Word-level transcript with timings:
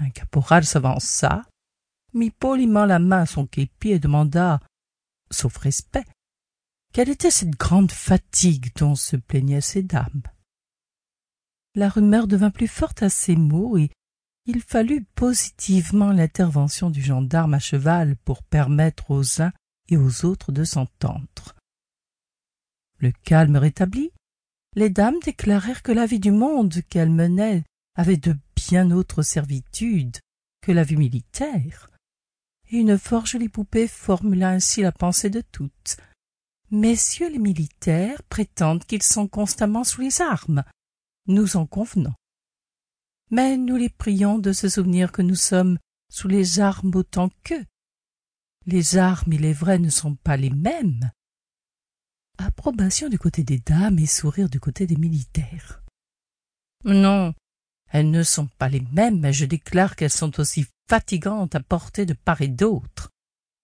Un 0.00 0.10
caporal 0.10 0.64
s'avança, 0.64 1.44
mit 2.14 2.30
poliment 2.30 2.86
la 2.86 2.98
main 2.98 3.20
à 3.20 3.26
son 3.26 3.46
képi 3.46 3.90
et 3.90 3.98
demanda, 3.98 4.60
sauf 5.30 5.56
respect, 5.58 6.06
quelle 6.92 7.10
était 7.10 7.30
cette 7.30 7.50
grande 7.50 7.92
fatigue 7.92 8.74
dont 8.76 8.94
se 8.94 9.16
plaignaient 9.16 9.60
ces 9.60 9.82
dames? 9.82 10.22
La 11.74 11.88
rumeur 11.88 12.26
devint 12.26 12.50
plus 12.50 12.66
forte 12.66 13.02
à 13.02 13.10
ces 13.10 13.36
mots 13.36 13.76
et 13.76 13.90
il 14.46 14.62
fallut 14.62 15.04
positivement 15.14 16.12
l'intervention 16.12 16.90
du 16.90 17.02
gendarme 17.02 17.54
à 17.54 17.60
cheval 17.60 18.16
pour 18.24 18.42
permettre 18.42 19.10
aux 19.10 19.42
uns 19.42 19.52
et 19.88 19.96
aux 19.96 20.24
autres 20.24 20.50
de 20.50 20.64
s'entendre. 20.64 21.54
Le 22.98 23.12
calme 23.22 23.56
rétabli, 23.56 24.12
les 24.74 24.90
dames 24.90 25.18
déclarèrent 25.24 25.82
que 25.82 25.92
la 25.92 26.06
vie 26.06 26.20
du 26.20 26.32
monde 26.32 26.74
qu'elles 26.88 27.10
menaient 27.10 27.64
avait 27.94 28.16
de 28.16 28.36
bien 28.70 28.92
autres 28.92 29.22
servitudes 29.22 30.18
que 30.62 30.70
la 30.70 30.84
vie 30.84 30.96
militaire, 30.96 31.90
une 32.70 32.98
fort 32.98 33.26
jolie 33.26 33.48
poupée 33.48 33.88
formula 33.88 34.50
ainsi 34.50 34.80
la 34.80 34.92
pensée 34.92 35.28
de 35.28 35.40
toutes. 35.40 35.96
Messieurs 36.70 37.30
les 37.30 37.40
militaires 37.40 38.22
prétendent 38.22 38.84
qu'ils 38.84 39.02
sont 39.02 39.26
constamment 39.26 39.82
sous 39.82 40.02
les 40.02 40.20
armes. 40.20 40.62
Nous 41.26 41.56
en 41.56 41.66
convenons. 41.66 42.14
Mais 43.32 43.56
nous 43.56 43.74
les 43.74 43.88
prions 43.88 44.38
de 44.38 44.52
se 44.52 44.68
souvenir 44.68 45.10
que 45.10 45.22
nous 45.22 45.34
sommes 45.34 45.76
sous 46.08 46.28
les 46.28 46.60
armes 46.60 46.94
autant 46.94 47.28
qu'eux. 47.42 47.66
Les 48.66 48.96
armes, 48.96 49.32
il 49.32 49.46
est 49.46 49.52
vrai, 49.52 49.80
ne 49.80 49.90
sont 49.90 50.14
pas 50.14 50.36
les 50.36 50.50
mêmes. 50.50 51.10
Approbation 52.38 53.08
du 53.08 53.18
côté 53.18 53.42
des 53.42 53.58
dames 53.58 53.98
et 53.98 54.06
sourire 54.06 54.48
du 54.48 54.60
côté 54.60 54.86
des 54.86 54.96
militaires. 54.96 55.82
Non, 56.84 57.34
elles 57.90 58.10
ne 58.10 58.22
sont 58.22 58.46
pas 58.58 58.68
les 58.68 58.82
mêmes, 58.92 59.20
mais 59.20 59.32
je 59.32 59.44
déclare 59.44 59.96
qu'elles 59.96 60.10
sont 60.10 60.40
aussi 60.40 60.66
fatigantes 60.88 61.54
à 61.54 61.60
porter 61.60 62.06
de 62.06 62.14
part 62.14 62.40
et 62.40 62.48
d'autre. 62.48 63.10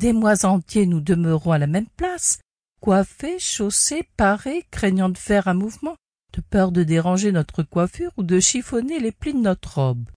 Des 0.00 0.12
mois 0.12 0.44
entiers 0.44 0.86
nous 0.86 1.00
demeurons 1.00 1.52
à 1.52 1.58
la 1.58 1.66
même 1.66 1.88
place, 1.96 2.38
coiffés, 2.80 3.38
chaussés, 3.38 4.08
parés, 4.16 4.66
craignant 4.70 5.08
de 5.08 5.18
faire 5.18 5.48
un 5.48 5.54
mouvement, 5.54 5.96
de 6.32 6.40
peur 6.40 6.72
de 6.72 6.84
déranger 6.84 7.32
notre 7.32 7.62
coiffure 7.62 8.12
ou 8.16 8.22
de 8.22 8.38
chiffonner 8.38 9.00
les 9.00 9.12
plis 9.12 9.32
de 9.32 9.38
notre 9.38 9.78
robe. 9.78 10.10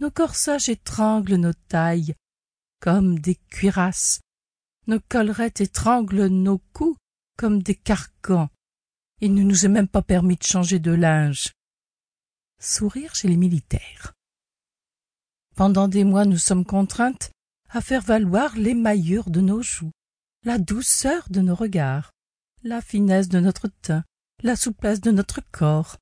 Nos 0.00 0.10
corsages 0.10 0.68
étranglent 0.68 1.36
nos 1.36 1.52
tailles 1.68 2.14
comme 2.80 3.18
des 3.18 3.36
cuirasses, 3.48 4.20
nos 4.86 5.00
collerettes 5.08 5.62
étranglent 5.62 6.26
nos 6.26 6.58
coups 6.74 6.98
comme 7.38 7.62
des 7.62 7.74
carcans. 7.74 8.50
Il 9.20 9.34
ne 9.34 9.42
nous 9.42 9.64
est 9.64 9.70
même 9.70 9.88
pas 9.88 10.02
permis 10.02 10.36
de 10.36 10.42
changer 10.42 10.78
de 10.78 10.90
linge. 10.90 11.54
Sourire 12.60 13.14
chez 13.14 13.28
les 13.28 13.36
militaires. 13.36 14.14
Pendant 15.54 15.88
des 15.88 16.04
mois 16.04 16.24
nous 16.24 16.38
sommes 16.38 16.64
contraintes 16.64 17.30
à 17.70 17.80
faire 17.80 18.02
valoir 18.02 18.56
l'émaillure 18.56 19.30
de 19.30 19.40
nos 19.40 19.62
joues, 19.62 19.92
la 20.44 20.58
douceur 20.58 21.24
de 21.30 21.40
nos 21.40 21.54
regards, 21.54 22.12
la 22.62 22.80
finesse 22.80 23.28
de 23.28 23.40
notre 23.40 23.68
teint, 23.82 24.04
la 24.42 24.56
souplesse 24.56 25.00
de 25.00 25.10
notre 25.10 25.40
corps, 25.52 25.96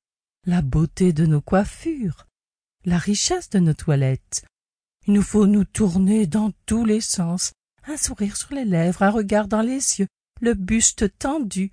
la 0.45 0.61
beauté 0.61 1.13
de 1.13 1.25
nos 1.25 1.41
coiffures, 1.41 2.27
la 2.85 2.97
richesse 2.97 3.49
de 3.49 3.59
nos 3.59 3.73
toilettes. 3.73 4.45
Il 5.07 5.13
nous 5.13 5.21
faut 5.21 5.47
nous 5.47 5.65
tourner 5.65 6.27
dans 6.27 6.51
tous 6.65 6.85
les 6.85 7.01
sens, 7.01 7.53
un 7.85 7.97
sourire 7.97 8.37
sur 8.37 8.53
les 8.53 8.65
lèvres, 8.65 9.03
un 9.03 9.09
regard 9.09 9.47
dans 9.47 9.61
les 9.61 9.99
yeux, 9.99 10.07
le 10.41 10.53
buste 10.53 11.17
tendu, 11.17 11.71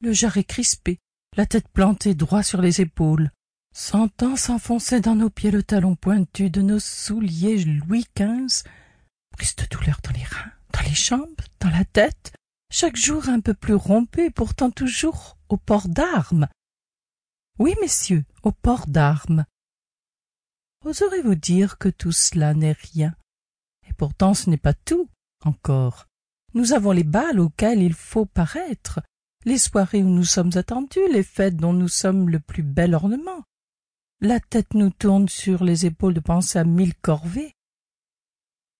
le 0.00 0.12
jarret 0.12 0.44
crispé, 0.44 0.98
la 1.36 1.46
tête 1.46 1.68
plantée 1.68 2.14
droit 2.14 2.42
sur 2.42 2.60
les 2.60 2.80
épaules, 2.80 3.30
sentant 3.74 4.36
s'enfoncer 4.36 5.00
dans 5.00 5.14
nos 5.14 5.30
pieds 5.30 5.50
le 5.50 5.62
talon 5.62 5.96
pointu 5.96 6.50
de 6.50 6.62
nos 6.62 6.80
souliers 6.80 7.64
Louis 7.64 8.06
XV, 8.16 8.64
prise 9.36 9.56
de 9.56 9.66
douleur 9.66 10.00
dans 10.02 10.12
les 10.12 10.24
reins, 10.24 10.52
dans 10.72 10.88
les 10.88 10.94
jambes, 10.94 11.40
dans 11.60 11.70
la 11.70 11.84
tête, 11.84 12.32
chaque 12.72 12.96
jour 12.96 13.28
un 13.28 13.40
peu 13.40 13.54
plus 13.54 13.74
rompu 13.74 14.26
et 14.26 14.30
pourtant 14.30 14.70
toujours 14.70 15.36
au 15.48 15.56
port 15.56 15.88
d'armes. 15.88 16.48
Oui, 17.58 17.74
messieurs, 17.80 18.24
au 18.42 18.52
port 18.52 18.86
d'armes. 18.86 19.44
Oserez-vous 20.84 21.34
dire 21.34 21.78
que 21.78 21.88
tout 21.88 22.12
cela 22.12 22.54
n'est 22.54 22.76
rien? 22.94 23.14
Et 23.88 23.92
pourtant 23.92 24.34
ce 24.34 24.48
n'est 24.48 24.56
pas 24.56 24.72
tout, 24.72 25.08
encore. 25.44 26.06
Nous 26.54 26.72
avons 26.72 26.92
les 26.92 27.04
balles 27.04 27.38
auxquelles 27.38 27.82
il 27.82 27.94
faut 27.94 28.26
paraître, 28.26 29.00
les 29.44 29.58
soirées 29.58 30.02
où 30.02 30.08
nous 30.08 30.24
sommes 30.24 30.52
attendus, 30.54 31.06
les 31.12 31.22
fêtes 31.22 31.56
dont 31.56 31.72
nous 31.72 31.88
sommes 31.88 32.28
le 32.28 32.40
plus 32.40 32.62
bel 32.62 32.94
ornement. 32.94 33.44
La 34.22 34.38
tête 34.38 34.74
nous 34.74 34.90
tourne 34.90 35.30
sur 35.30 35.64
les 35.64 35.86
épaules 35.86 36.12
de 36.12 36.20
penser 36.20 36.58
à 36.58 36.64
mille 36.64 36.94
corvées. 36.94 37.54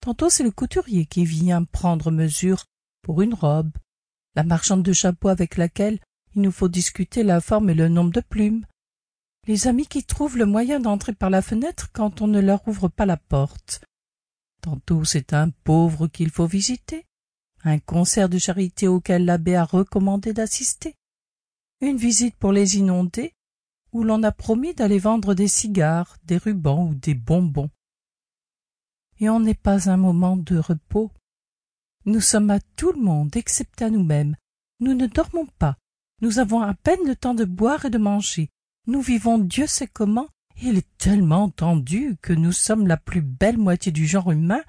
Tantôt 0.03 0.29
c'est 0.29 0.43
le 0.43 0.51
couturier 0.51 1.07
qui 1.07 1.25
vient 1.25 1.65
prendre 1.65 2.11
mesure 2.11 2.67
pour 3.01 3.23
une 3.23 3.33
robe, 3.33 3.73
la 4.35 4.45
marchande 4.45 4.83
de 4.83 4.93
chapeaux 4.93 5.29
avec 5.29 5.57
laquelle 5.57 5.99
il 6.35 6.43
nous 6.43 6.53
faut 6.53 6.69
discuter 6.69 7.23
la 7.23 7.41
forme 7.41 7.71
et 7.71 7.75
le 7.75 7.89
nombre 7.89 8.13
de 8.13 8.21
plumes, 8.21 8.67
les 9.47 9.67
amis 9.67 9.87
qui 9.87 10.05
trouvent 10.05 10.37
le 10.37 10.45
moyen 10.45 10.79
d'entrer 10.79 11.15
par 11.15 11.31
la 11.31 11.41
fenêtre 11.41 11.89
quand 11.95 12.21
on 12.21 12.27
ne 12.27 12.41
leur 12.41 12.69
ouvre 12.69 12.89
pas 12.89 13.07
la 13.07 13.17
porte. 13.17 13.83
Tantôt 14.61 15.05
c'est 15.07 15.33
un 15.33 15.49
pauvre 15.49 16.07
qu'il 16.07 16.29
faut 16.29 16.47
visiter, 16.47 17.07
un 17.65 17.79
concert 17.79 18.29
de 18.29 18.37
charité 18.37 18.89
auquel 18.89 19.25
l'abbé 19.25 19.57
a 19.57 19.65
recommandé 19.65 20.35
d'assister, 20.35 20.97
une 21.81 21.97
visite 21.97 22.37
pour 22.37 22.53
les 22.53 22.77
inondés, 22.77 23.33
où 23.93 24.03
l'on 24.05 24.23
a 24.23 24.33
promis 24.33 24.75
d'aller 24.75 24.99
vendre 24.99 25.35
des 25.35 25.49
cigares, 25.49 26.17
des 26.25 26.37
rubans 26.37 26.89
ou 26.89 26.95
des 26.95 27.15
bonbons. 27.15 27.71
Et 29.19 29.29
on 29.29 29.41
n'est 29.41 29.55
pas 29.55 29.91
un 29.91 29.97
moment 29.97 30.37
de 30.37 30.57
repos. 30.57 31.11
Nous 32.07 32.21
sommes 32.21 32.51
à 32.51 32.61
tout 32.77 32.93
le 32.93 33.01
monde, 33.01 33.37
excepté 33.37 33.85
à 33.85 33.91
nous-mêmes. 33.91 34.37
Nous 34.81 34.95
ne 34.95 35.07
dormons 35.07 35.47
pas. 35.59 35.77
Nous 36.23 36.39
avons 36.39 36.61
à 36.61 36.75
peine 36.75 37.07
le 37.07 37.17
temps 37.17 37.35
de 37.35 37.45
boire 37.45 37.85
et 37.85 37.91
de 37.91 37.99
manger. 37.99 38.49
Nous 38.87 39.03
vivons 39.03 39.39
Dieu 39.39 39.67
sait 39.67 39.87
comment, 39.87 40.29
et 40.57 40.69
il 40.69 40.79
est 40.79 40.99
tellement 40.99 41.51
tendu 41.51 42.17
que 42.23 42.33
nous 42.33 42.53
sommes 42.53 42.87
la 42.87 42.97
plus 42.97 43.23
belle 43.23 43.59
moitié 43.59 43.93
du 43.93 44.07
genre 44.07 44.31
humain 44.31 44.63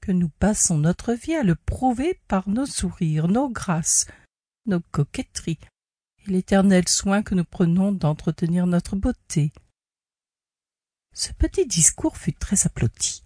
que 0.00 0.12
nous 0.12 0.28
passons 0.28 0.78
notre 0.78 1.12
vie 1.12 1.34
à 1.34 1.42
le 1.42 1.54
prouver 1.54 2.20
par 2.26 2.48
nos 2.48 2.66
sourires, 2.66 3.28
nos 3.28 3.48
grâces, 3.48 4.06
nos 4.66 4.80
coquetteries, 4.80 5.58
et 6.26 6.30
l'éternel 6.30 6.88
soin 6.88 7.22
que 7.22 7.34
nous 7.34 7.44
prenons 7.44 7.92
d'entretenir 7.92 8.66
notre 8.66 8.96
beauté. 8.96 9.52
Ce 11.14 11.32
petit 11.32 11.66
discours 11.66 12.16
fut 12.16 12.34
très 12.34 12.66
applaudi. 12.66 13.22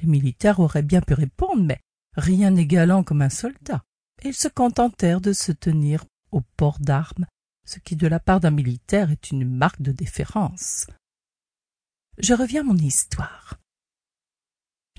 Les 0.00 0.08
militaires 0.08 0.60
auraient 0.60 0.82
bien 0.82 1.00
pu 1.00 1.14
répondre, 1.14 1.62
mais 1.62 1.80
rien 2.16 2.50
n'est 2.50 2.66
galant 2.66 3.04
comme 3.04 3.22
un 3.22 3.30
soldat, 3.30 3.84
ils 4.24 4.34
se 4.34 4.48
contentèrent 4.48 5.20
de 5.20 5.32
se 5.32 5.52
tenir 5.52 6.04
au 6.32 6.40
port 6.56 6.78
d'armes, 6.80 7.26
ce 7.66 7.78
qui 7.78 7.96
de 7.96 8.06
la 8.06 8.20
part 8.20 8.40
d'un 8.40 8.50
militaire 8.50 9.10
est 9.10 9.30
une 9.30 9.48
marque 9.48 9.82
de 9.82 9.92
déférence. 9.92 10.86
Je 12.18 12.34
reviens 12.34 12.62
à 12.62 12.64
mon 12.64 12.76
histoire. 12.76 13.58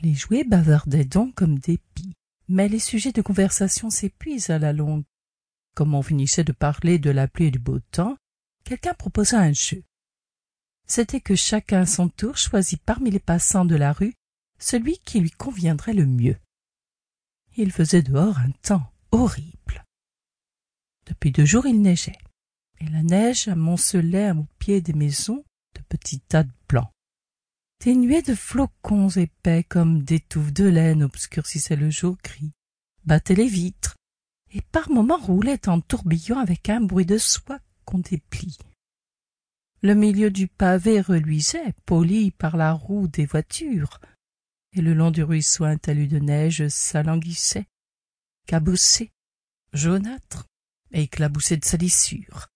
Les 0.01 0.13
jouets 0.13 0.43
bavardaient 0.43 1.05
donc 1.05 1.35
comme 1.35 1.57
des 1.57 1.79
pies, 1.95 2.13
mais 2.47 2.67
les 2.67 2.79
sujets 2.79 3.13
de 3.13 3.21
conversation 3.21 3.89
s'épuisent 3.89 4.49
à 4.49 4.59
la 4.59 4.73
longue. 4.73 5.05
Comme 5.75 5.93
on 5.93 6.01
finissait 6.01 6.43
de 6.43 6.53
parler 6.53 6.97
de 6.97 7.11
la 7.11 7.27
pluie 7.27 7.47
et 7.47 7.51
du 7.51 7.59
beau 7.59 7.79
temps, 7.79 8.17
quelqu'un 8.63 8.93
proposa 8.93 9.39
un 9.39 9.53
jeu. 9.53 9.83
C'était 10.87 11.21
que 11.21 11.35
chacun 11.35 11.81
à 11.81 11.85
son 11.85 12.09
tour 12.09 12.37
choisit 12.37 12.81
parmi 12.81 13.11
les 13.11 13.19
passants 13.19 13.65
de 13.65 13.75
la 13.75 13.93
rue 13.93 14.15
celui 14.59 14.97
qui 14.99 15.19
lui 15.19 15.31
conviendrait 15.31 15.93
le 15.93 16.05
mieux. 16.05 16.37
Il 17.57 17.71
faisait 17.71 18.01
dehors 18.01 18.39
un 18.39 18.51
temps 18.61 18.91
horrible. 19.11 19.83
Depuis 21.05 21.31
deux 21.31 21.45
jours 21.45 21.65
il 21.65 21.81
neigeait, 21.81 22.17
et 22.79 22.87
la 22.87 23.03
neige 23.03 23.47
amoncelait 23.47 24.31
au 24.31 24.47
pied 24.59 24.81
des 24.81 24.93
maisons 24.93 25.43
de 25.75 25.81
petits 25.87 26.19
tas 26.21 26.43
de 26.43 26.51
blancs. 26.67 26.89
Des 27.83 27.95
nuées 27.95 28.21
de 28.21 28.35
flocons 28.35 29.09
épais 29.09 29.63
comme 29.63 30.03
des 30.03 30.19
touffes 30.19 30.53
de 30.53 30.65
laine 30.65 31.03
obscurcissaient 31.03 31.75
le 31.75 31.89
jour 31.89 32.17
gris, 32.23 32.51
battaient 33.05 33.35
les 33.35 33.47
vitres, 33.47 33.94
et 34.55 34.61
par 34.71 34.89
moments 34.89 35.17
roulaient 35.17 35.67
en 35.67 35.81
tourbillon 35.81 36.39
avec 36.39 36.69
un 36.69 36.79
bruit 36.79 37.05
de 37.05 37.17
soie 37.17 37.59
qu'on 37.83 37.99
déplie. 37.99 38.57
Le 39.81 39.93
milieu 39.95 40.31
du 40.31 40.47
pavé 40.47 41.01
reluisait, 41.01 41.73
poli 41.85 42.31
par 42.31 42.55
la 42.55 42.71
roue 42.71 43.09
des 43.09 43.25
voitures, 43.25 43.99
et 44.71 44.81
le 44.81 44.93
long 44.93 45.11
du 45.11 45.23
ruisseau 45.23 45.65
un 45.65 45.75
talus 45.75 46.07
de 46.07 46.19
neige 46.19 46.69
s'alanguissait, 46.69 47.65
cabossé, 48.47 49.11
jaunâtre 49.73 50.45
et 50.91 51.03
éclaboussé 51.03 51.57
de 51.57 51.65
salissure. 51.65 52.47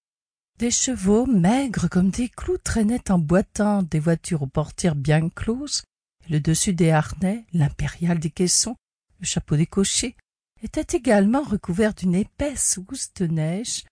Des 0.57 0.71
chevaux 0.71 1.25
maigres 1.25 1.89
comme 1.89 2.11
des 2.11 2.29
clous 2.29 2.57
traînaient 2.59 3.11
en 3.11 3.19
boitant 3.19 3.83
des 3.83 3.99
voitures 3.99 4.43
aux 4.43 4.47
portières 4.47 4.95
bien 4.95 5.27
closes, 5.27 5.83
le 6.29 6.39
dessus 6.39 6.73
des 6.73 6.91
harnais, 6.91 7.45
l'impérial 7.51 8.19
des 8.19 8.29
caissons, 8.29 8.77
le 9.19 9.25
chapeau 9.25 9.57
des 9.57 9.67
cochers, 9.67 10.15
était 10.61 10.97
également 10.97 11.43
recouvert 11.43 11.93
d'une 11.93 12.15
épaisse 12.15 12.77
housse 12.77 13.13
de 13.13 13.27
neige, 13.27 13.85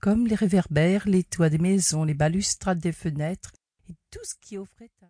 comme 0.00 0.26
les 0.26 0.34
réverbères, 0.34 1.08
les 1.08 1.24
toits 1.24 1.50
des 1.50 1.58
maisons, 1.58 2.04
les 2.04 2.14
balustrades 2.14 2.78
des 2.78 2.92
fenêtres, 2.92 3.52
et 3.88 3.94
tout 4.10 4.24
ce 4.24 4.34
qui 4.40 4.56
offrait 4.56 4.90